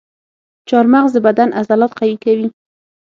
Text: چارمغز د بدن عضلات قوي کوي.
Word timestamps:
چارمغز 0.69 1.11
د 1.13 1.17
بدن 1.27 1.49
عضلات 1.59 1.91
قوي 1.99 2.17
کوي. 2.23 2.47